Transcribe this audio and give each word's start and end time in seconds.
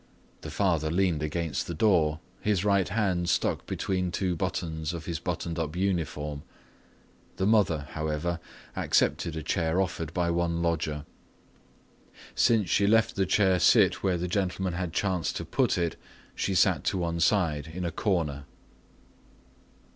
The 0.41 0.49
father 0.49 0.89
leaned 0.89 1.21
against 1.21 1.67
the 1.67 1.75
door, 1.75 2.19
his 2.39 2.65
right 2.65 2.89
hand 2.89 3.29
stuck 3.29 3.67
between 3.67 4.09
two 4.09 4.35
buttons 4.35 4.93
of 4.93 5.05
his 5.05 5.19
buttoned 5.19 5.59
up 5.59 5.75
uniform. 5.75 6.41
The 7.35 7.45
mother, 7.45 7.85
however, 7.91 8.39
accepted 8.75 9.35
a 9.35 9.43
chair 9.43 9.79
offered 9.79 10.11
by 10.11 10.31
one 10.31 10.63
lodger. 10.63 11.05
Since 12.33 12.67
she 12.71 12.87
left 12.87 13.15
the 13.15 13.27
chair 13.27 13.59
sit 13.59 14.01
where 14.01 14.17
the 14.17 14.27
gentleman 14.27 14.73
had 14.73 14.91
chanced 14.91 15.35
to 15.35 15.45
put 15.45 15.77
it, 15.77 15.97
she 16.33 16.55
sat 16.55 16.83
to 16.85 16.97
one 16.97 17.19
side 17.19 17.67
in 17.67 17.85
a 17.85 17.91
corner. 17.91 18.45